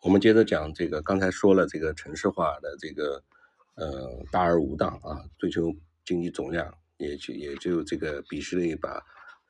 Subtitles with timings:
[0.00, 3.24] 我们接着讲这个，刚才说了这个城市化的这个
[3.74, 5.74] 呃大而无当啊，追求
[6.04, 9.02] 经济总量，也就也就这个鄙视了一把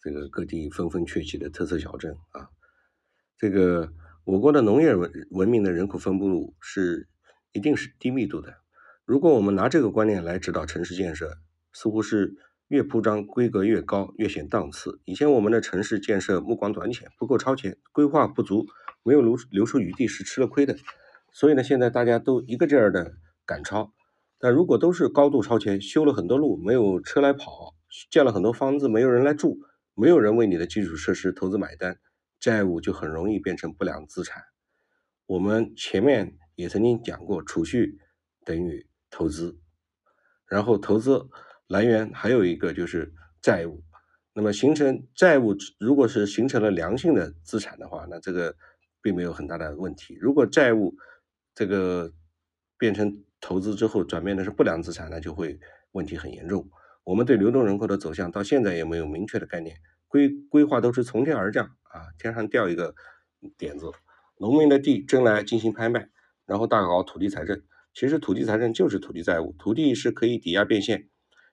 [0.00, 2.48] 这个各地纷纷崛起的特色小镇啊。
[3.36, 3.92] 这个
[4.24, 7.08] 我国的农业文文明的人口分布是
[7.52, 8.54] 一定是低密度的。
[9.04, 11.38] 如果我们拿这个观念来指导城市建设，
[11.72, 12.36] 似乎是
[12.68, 15.00] 越铺张规格越高，越显档次。
[15.04, 18.66] 以前我们的城市建设目光短浅，不够超前，规划不足。
[19.06, 20.76] 没有留留出余地是吃了亏的，
[21.30, 23.14] 所以呢，现在大家都一个劲儿的
[23.46, 23.94] 赶超。
[24.36, 27.76] 但如果都是高度超前，修了很多路，没有车来跑，
[28.10, 29.60] 建了很多房子，没有人来住，
[29.94, 32.00] 没有人为你的基础设施投资买单，
[32.40, 34.42] 债务就很容易变成不良资产。
[35.26, 38.00] 我们前面也曾经讲过，储蓄
[38.44, 39.56] 等于投资，
[40.48, 41.28] 然后投资
[41.68, 43.84] 来源还有一个就是债务。
[44.34, 48.56] 那么形成债务，如果是形成了良性的资产的话，那这个。
[49.06, 50.18] 并没有很大的问题。
[50.20, 50.96] 如果债务
[51.54, 52.12] 这个
[52.76, 55.60] 变成投资之后转变的是不良资产，那就会
[55.92, 56.68] 问题很严重。
[57.04, 59.76] 我们对流动人口的走向到现在也没有明确的概念，
[60.08, 62.96] 规规划都是从天而降啊，天上掉一个
[63.56, 63.92] 点子，
[64.38, 66.08] 农民的地征来进行拍卖，
[66.46, 67.62] 然后大搞土地财政。
[67.94, 71.08] 其实土地财政就是土地债务，土地是可以抵押变现，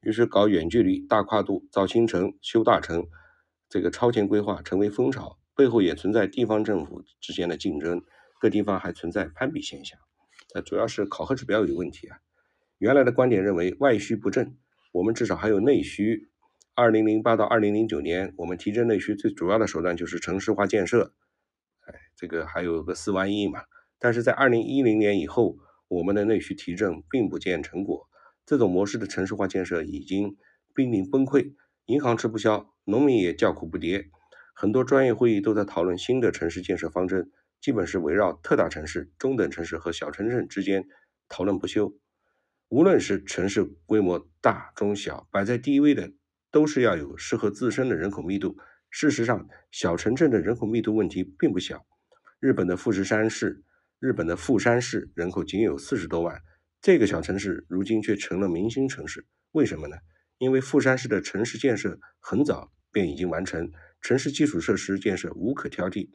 [0.00, 3.06] 于是搞远距离、大跨度造新城、修大城，
[3.68, 5.38] 这个超前规划成为风潮。
[5.56, 8.02] 背后也存在地方政府之间的竞争，
[8.40, 9.98] 各地方还存在攀比现象，
[10.54, 12.18] 那主要是考核指标有问题啊。
[12.78, 14.58] 原来的观点认为外需不振，
[14.92, 16.30] 我们至少还有内需。
[16.74, 21.14] 二零零八到二零零九年，我们提振内需最主要的手段就是城市化建设，
[21.86, 23.62] 哎，这个还有个四万亿嘛。
[23.98, 25.56] 但是在二零一零年以后，
[25.88, 28.06] 我们的内需提振并不见成果，
[28.44, 30.36] 这种模式的城市化建设已经
[30.74, 31.54] 濒临崩溃，
[31.86, 34.10] 银行吃不消，农民也叫苦不迭。
[34.58, 40.88] 很多专业会议都在讨论新的城市建设方针，基本是围绕特大城市、中等城市和小城镇之间
[41.28, 41.94] 讨论不休。
[42.70, 46.10] 无论是城市规模大中小，摆在第一位的
[46.50, 48.56] 都是要有适合自身的人口密度。
[48.88, 51.84] 事实上，小城镇的人口密度问题并不小。
[52.40, 53.62] 日本的富士山市，
[53.98, 56.40] 日本的富山市人口仅有四十多万，
[56.80, 59.26] 这个小城市如今却成了明星城市。
[59.52, 59.98] 为什么呢？
[60.38, 63.70] 因为富山市的城市建设很早便已经完成。
[64.06, 66.10] 城市基础设施建设无可挑剔，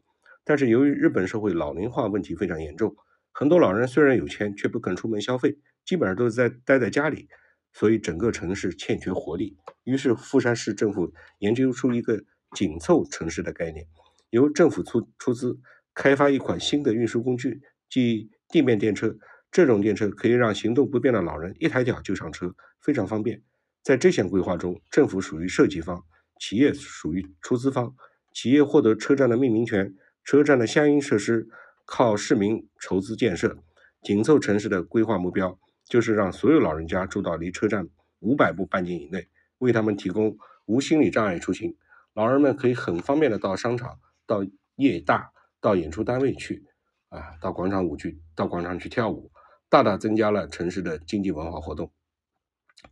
[0.46, 2.96] 但是由于日本社会老龄化问题非常严重，
[3.34, 7.28] 很多老人虽然有钱，却不肯出门消费，基本上都是在待在家里，
[7.74, 9.58] 所以整个城市欠缺活力。
[9.84, 12.24] 于是富山市政府研究出一个
[12.56, 13.86] 紧凑城市的概念，
[14.30, 15.60] 由政府出出资
[15.94, 19.18] 开发一款新的运输工具，即地面电车。
[19.52, 23.44] 这种电车可以让行动不便的老人一抬脚就上车，非常方便。
[23.84, 26.06] 在这项规划中，政府属于设计方。
[26.42, 27.96] 企业属于出资方，
[28.34, 31.48] 企业获得车站的命名权，车站的相应设施
[31.86, 33.60] 靠市民筹资建设。
[34.02, 37.88] 紧凑城市的规划目标就是让所有老人家住到离车站
[38.22, 39.28] 五百步半径以内，
[39.60, 40.36] 为他们提供
[40.66, 41.78] 无心理障碍出行。
[42.16, 44.44] 老人们可以很方便的到商场、到
[44.78, 46.66] 夜大、到演出单位去，
[47.10, 49.32] 啊，到广场舞去，到广场去跳舞，
[49.70, 51.92] 大大增加了城市的经济文化活动。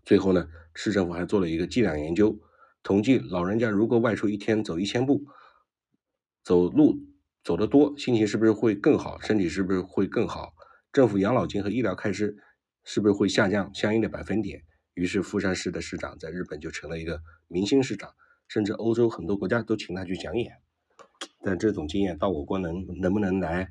[0.05, 2.39] 最后呢，市政府还做了一个计量研究。
[2.89, 5.23] 统计老人家如果外出一天走一千步，
[6.43, 6.97] 走路
[7.43, 9.19] 走得多，心情是不是会更好？
[9.19, 10.55] 身体是不是会更好？
[10.91, 12.35] 政府养老金和医疗开支
[12.83, 14.63] 是不是会下降相应的百分点？
[14.95, 18.11] 于是富山市的市长在日本就成了一个明星市长，
[18.47, 20.51] 甚至欧洲很多国家都请他去讲演。
[21.43, 23.69] 但这种经验到我国能能不能来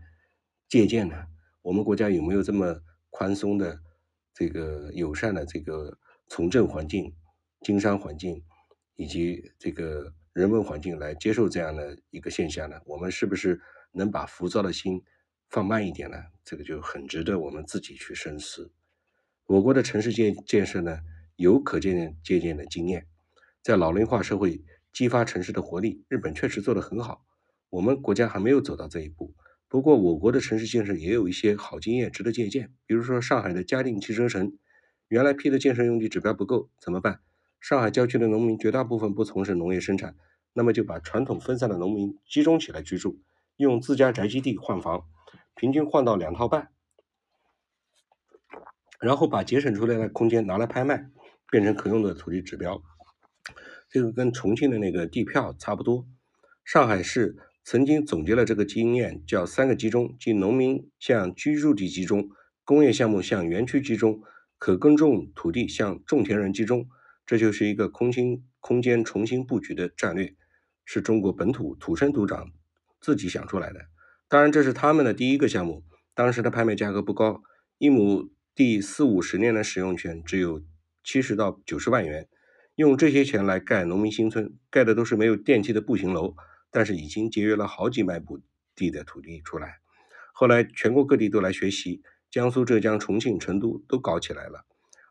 [0.68, 1.16] 借鉴呢？
[1.62, 2.80] 我们国家有没有这么
[3.10, 3.80] 宽松的
[4.32, 7.12] 这个友善的这个从政环境、
[7.62, 8.44] 经商环境？
[8.98, 12.76] 以及这个人文环境来接受这样的一个现象呢？
[12.84, 13.60] 我们是不是
[13.92, 15.00] 能把浮躁的心
[15.48, 16.16] 放慢一点呢？
[16.44, 18.72] 这个就很值得我们自己去深思。
[19.46, 20.98] 我国的城市建建设呢，
[21.36, 23.06] 有可借鉴借鉴的经验，
[23.62, 27.24] 在老龄化社会激发城市的活力，日本确实做得很好。
[27.70, 29.32] 我们国家还没有走到这一步。
[29.68, 32.72] 不过，我国的城市建设也有一些好经验值得借鉴。
[32.84, 34.58] 比如说，上海的嘉定汽车城，
[35.06, 37.20] 原来批的建设用地指标不够，怎么办？
[37.60, 40.16] 上海郊区的农民绝大部分不从事农业生产，
[40.52, 43.20] 那么就把传统分散的农民集中起来居住，
[43.56, 45.04] 用自家宅基地换房，
[45.54, 46.70] 平均换到两套半，
[49.00, 51.10] 然后把节省出来的空间拿来拍卖，
[51.50, 52.82] 变成可用的土地指标。
[53.90, 56.06] 这个跟重庆的那个地票差不多。
[56.64, 62.28] 上海市曾经总结了这个经验，叫“三个集中”，即农民向居住地集中，
[62.64, 64.22] 工业项目向园区集中，
[64.58, 66.88] 可耕种土地向种田人集中。
[67.28, 70.34] 这就是一个空心空间重新布局的战略，
[70.86, 72.50] 是中国本土土生土长
[73.02, 73.80] 自己想出来的。
[74.28, 75.84] 当然，这是他们的第一个项目，
[76.14, 77.42] 当时的拍卖价格不高，
[77.76, 80.62] 一亩地四五十年的使用权只有
[81.04, 82.26] 七十到九十万元。
[82.76, 86.34] 用这些钱来盖农民新村，盖的都是没有电梯的步行楼，
[86.70, 88.40] 但是已经节约了好几麦亩
[88.74, 89.80] 地的土地出来。
[90.32, 92.00] 后来全国各地都来学习，
[92.30, 94.64] 江苏、浙江、重庆、成都都搞起来了。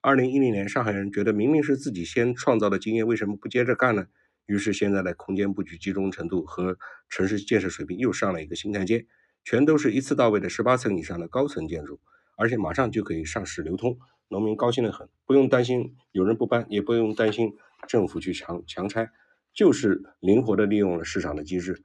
[0.07, 4.07] 二零一零年，上海人觉得明明是自己先创造的经验，为什么不接着干呢？
[4.45, 6.77] 于是现在的空间布局集中程度和
[7.09, 9.06] 城市建设水平又上了一个新台阶，
[9.44, 12.00] 全都是一次到位的十八层以上的高层建筑，
[12.38, 14.00] 而且马上就可以上市流通，
[14.30, 17.51] 农民高兴得很，不用担心有人不搬，也不用担心
[17.86, 19.09] 政府去强强拆，
[19.54, 21.83] 就是灵活的利用了市场的机制，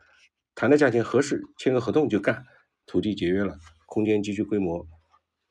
[0.54, 2.44] 谈的价钱合适，签个合同就干，
[2.86, 4.86] 土地节约了，空间集聚规模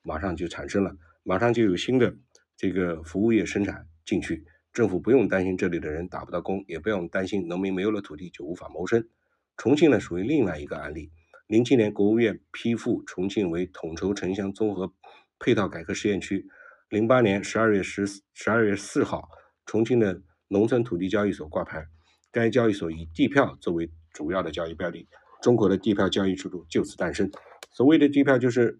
[0.03, 2.15] 马上就产生了，马上就有新的
[2.61, 4.45] 这个服务业生产进去。
[4.71, 9.09] 政府不用担心这里的人打不到工，也不用担心农民没有了土地就无法谋生。
[9.57, 11.11] 重庆呢，属于另外一个案例。
[11.47, 14.93] 零七年，国务院批复重庆为统筹城乡综合
[15.39, 16.45] 配套改革试验区。
[16.87, 18.05] 零八年十二月十
[18.35, 19.27] 十二月四号，
[19.65, 21.87] 重庆的农村土地交易所挂牌，
[22.31, 25.07] 该交易所以地票作为主要的交易标的，
[25.41, 27.31] 中国的地票交易制度就此诞生。
[27.71, 28.79] 所谓的地票，就是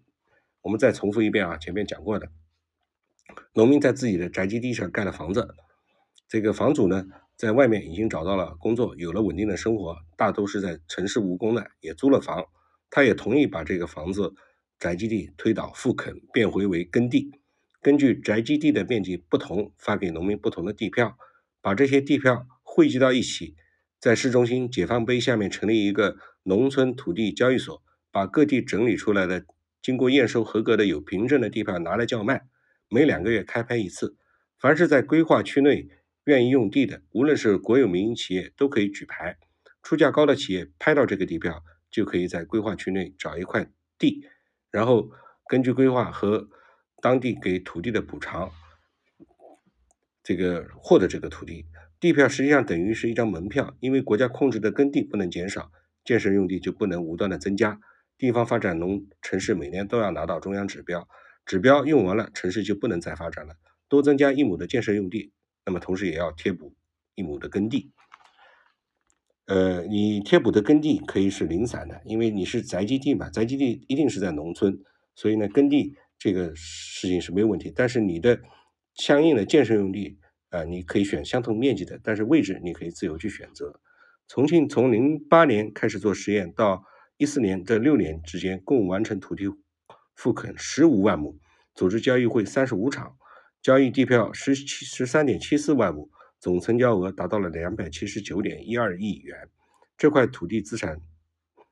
[0.60, 2.30] 我们再重复一遍啊，前面讲过的，
[3.54, 5.54] 农民在自己的宅基地上盖了房子。
[6.28, 12.46] 这个房主呢，在外面已经找到了工作，有了稳定的生活，大都是在城市务工的，也租了房，
[12.88, 14.34] 他也同意把这个房子
[14.78, 17.30] 宅基地推倒复垦，变回为耕地，
[17.82, 21.18] 根据宅基地的面积不同，发给农民不同的地票，
[21.60, 23.54] 把这些地票汇集到一起，
[24.00, 29.44] 在市中心解放碑下面成立一个农村土地交易所，把各地整理出来的
[29.82, 32.46] 经过验收合格的有凭证的地票拿来叫卖，
[32.92, 34.16] 每两个月开拍一次，
[34.58, 35.88] 凡是在规划区内。
[36.26, 39.38] 愿意用地的，无论是国有民营企业，都可以举牌。
[39.82, 43.66] 出价高的企业拍到这个地票，就可以在规划区内找一块
[43.98, 44.28] 地，
[44.70, 45.10] 然后
[45.48, 46.48] 根据规划和
[47.00, 48.52] 当地给土地的补偿，
[50.22, 51.66] 这个获得这个土地。
[51.98, 55.72] 地票实际上等于是一张门票，因为国家控制的耕地不能减少，
[56.04, 57.80] 建设用地就不能无端的增加。
[58.16, 61.08] 地方发展农城市每年都要拿到中央指标，
[61.44, 63.54] 指标用完了，城市就不能再发展了，
[63.88, 65.32] 多增加一亩的建设用地。
[65.64, 66.74] 那么同时也要贴补
[67.14, 67.92] 一亩的耕地，
[69.46, 74.80] 呃，你贴补的耕地可以是零散的，因为你是宅基地嘛，宅基地一定是在农村，
[75.14, 77.72] 所以呢，耕地这个事情是没有问题。
[77.74, 78.40] 但是你的
[78.94, 80.18] 相应的建设用地
[80.50, 83.80] 啊，你可以选相同面积的，但是位置你可以自由去选择。
[84.26, 86.84] 重庆从零八年开始做实验，到
[87.18, 89.44] 一四年这六年之间，共完成土地
[90.22, 91.36] 复垦十五万亩，
[91.74, 93.16] 组织交易会三十五场。
[93.60, 96.08] 交易地票十七十三点七四万亩，
[96.38, 99.36] 总成交额达到了两百七十九点一二亿元。
[99.98, 101.00] 这块土地资产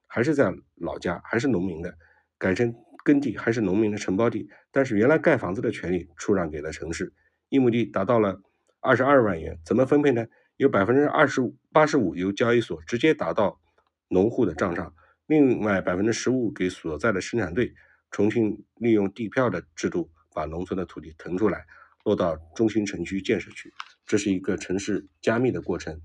[0.08, 1.96] 还是在老家，还是农民的，
[2.38, 2.74] 改成
[3.04, 4.50] 耕地还是农民的承包地。
[4.72, 7.12] 但是原来盖房子的权利出让给了城市，
[7.50, 8.42] 一亩地达到了
[8.80, 9.60] 二十二万元。
[9.64, 10.26] 怎么分配呢？
[10.56, 13.60] 有百分之二十五八十五由交易所直接打到
[14.08, 14.92] 农户的账上，
[15.28, 17.72] 另外百分之十五给所在的生产队。
[18.10, 21.66] 重庆利用地票的制度，把农村的土地腾出来。
[22.02, 23.70] 落到中心城区建设区，
[24.06, 26.00] 这是一个城市加密的过程，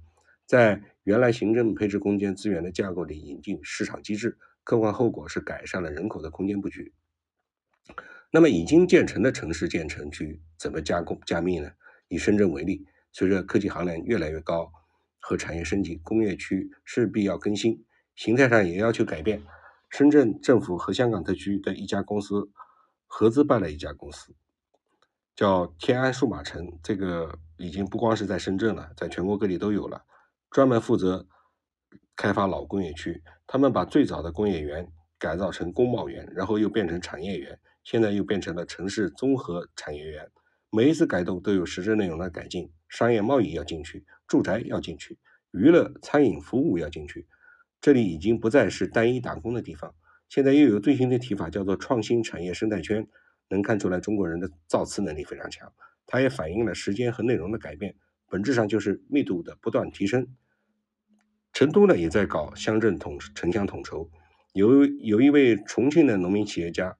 [0.45, 6.93] 在原来行政配置空间资源的架构里引进市场机制，客观后果是改善了人口的空间布局。
[8.29, 11.71] 那么已经建成的城市建成区怎么加工加密呢？
[12.09, 14.69] 以深圳为例，随着科技含量越来越高
[15.19, 17.85] 和产业升级，工业区势必要更新，
[18.17, 19.41] 形态上也要求改变。
[19.97, 22.49] 深圳政府和香港特区的一家公司
[23.05, 24.35] 合资办了一家公司。
[25.33, 30.03] 叫天安数码城，这个已经不光是在深圳了，在全国各地都有了，
[30.51, 31.25] 专门负责
[32.13, 33.23] 开发老工业区。
[33.47, 34.85] 他们把最早的工业园
[35.17, 40.29] 改造成工贸园，然后又变成产业园，现在又变成了城市综合产业园。
[40.71, 45.17] 每一次改动都有实质内容的改进，商业贸易要进去，住宅要进去，
[45.51, 47.29] 娱乐、餐饮、服务要进去。
[47.85, 49.93] 这里已经不再是单一打工的地方，
[50.27, 53.07] 现在又有最新的提法，叫做创新产业生态圈。
[53.47, 55.71] 能看出来中国人的造词能力非常强，
[56.07, 57.93] 它也反映了时间和内容的改变，
[58.27, 60.27] 本质上就是密度的不断提升。
[61.53, 64.09] 成都呢也在搞乡镇统城乡统筹，
[64.53, 66.97] 有有一位重庆的农民企业家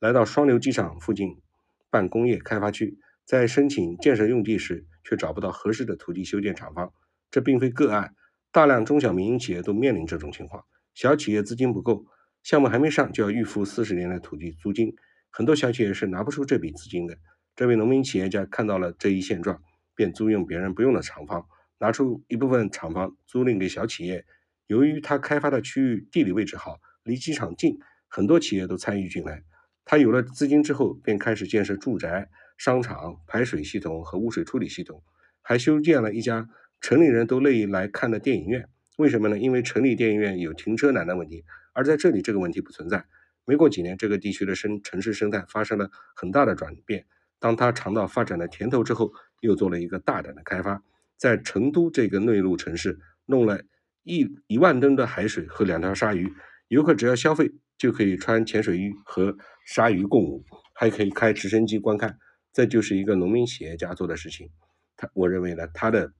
[0.00, 1.40] 来到双流机场附近
[1.88, 6.92] 办工业开发区，在申请建设用地时却找不到合适的土地修建厂房，
[7.30, 8.14] 这并非个案，
[8.56, 12.06] 大量中小民营企业都面临这种情况，小企业资金不够，
[12.42, 14.94] 项目还没上就要预付四十年的土地租金。
[15.28, 17.18] 很多小企业是拿不出这笔资金的。
[17.54, 19.60] 这位农民企业家看到了这一现状，
[19.94, 21.46] 便租用别人不用的厂房，
[21.80, 24.24] 拿出一部分厂房租赁给小企业。
[24.68, 29.42] 由于他开发的区域地理位置好，离机场近，很多企业都参与进来。
[29.84, 35.02] 他有了资金之后，便开始建设住宅、商场、排水系统和污水处理系统，
[35.42, 36.48] 还修建了一家
[36.80, 38.68] 城里人都乐意来看的电影院。
[38.96, 39.38] 为什么呢？
[39.38, 43.04] 因为城里电影院有停车难的问题，而在这里这个问题不存在。
[43.44, 47.06] 没过几年，这个地区的生城市生态发生了很大的转变。
[47.38, 50.82] 当他尝到发展的甜头之后，又做了一个大胆的开发，
[51.16, 53.60] 在成都这个内陆城市弄了
[54.02, 56.32] 一一万吨的海水和两条鲨鱼，
[56.68, 62.18] 游客只要消费就可以穿潜水衣和鲨鱼共舞，还可以开直升机观看。
[62.52, 64.48] 这就是一个农民企业家做的事情。
[64.96, 66.14] 他我认为呢，他的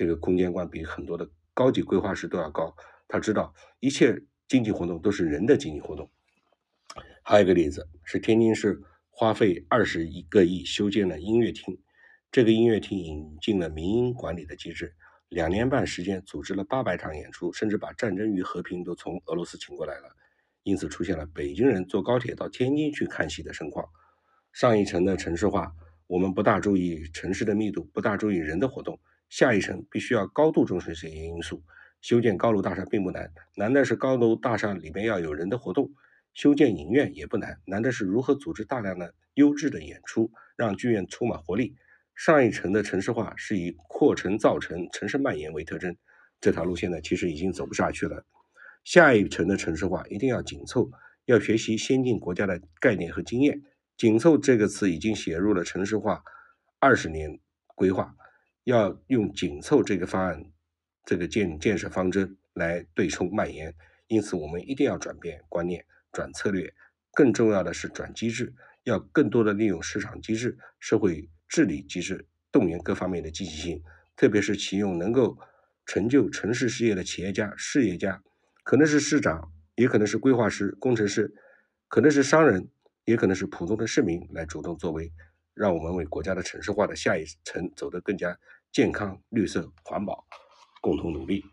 [0.00, 1.28] 这个空间观比很多的。
[1.52, 2.74] 高级规划师都要高，
[3.06, 6.10] 他知道一切经济活动都是人的经济活动。
[7.22, 8.80] 还有一个例子是天津市
[9.10, 11.78] 花费二十一个亿修建了音乐厅，
[12.32, 14.96] 这个音乐厅引进了民营管理的机制，
[15.28, 20.16] 两年半时间组织了八百场演出，甚至把《战争与和平》都从俄罗斯请过来了，
[20.62, 23.86] 因此出现了北京人坐高铁到天津去看戏的盛况。
[24.50, 25.74] 上一层的城市化，
[26.06, 28.98] 我们不大注意城市的密度，不大注意人的活动。
[29.30, 31.62] 下一层必须要高度重视这些因素。
[32.02, 35.90] 修建高楼大厦并不难，难的是高楼大厦里面要有人的活动。
[36.34, 41.76] 修建影院也不难，难的是如何组织大量的优质的演出，让剧院充满活力。
[42.14, 45.96] 上一层的城市化是以扩城造城、城市蔓延为特征，
[46.40, 48.24] 这条路线呢其实已经走不下去了。
[48.84, 50.90] 下一层的城市化一定要紧凑，
[51.26, 53.62] 要学习先进国家的概念和经验。
[53.96, 56.22] 紧凑这个词已经写入了城市化
[56.78, 57.38] 二十年
[57.74, 58.14] 规划。
[58.70, 60.44] 要用紧凑这个方案，
[61.04, 63.74] 这个建建设方针来对冲蔓延，
[64.06, 66.72] 因此我们一定要转变观念、转策略，
[67.12, 73.82] 更重要的是转机制，要更多的利用市场机制、社会治理机制，动员各方面的积极性，
[74.14, 75.36] 特别是启用能够
[75.84, 78.22] 成就城市事业的企业家、事业家，
[78.62, 81.34] 可能是市长，也可能是规划师、工程师，
[81.88, 82.68] 可能是商人，
[83.04, 85.12] 也可能是普通的市民来主动作为。
[85.52, 88.38] 让我们为国家的城市化的下一层走得更加
[88.72, 90.24] 健康、绿色、环保，
[90.80, 91.44] 共同努力。